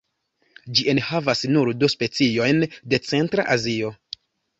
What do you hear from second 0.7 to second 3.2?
Ĝi enhavas nur du speciojn de